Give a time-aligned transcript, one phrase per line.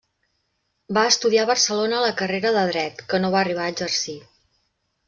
[0.97, 4.19] Va estudiar a Barcelona la carrera de Dret, que no va arribar a exercir.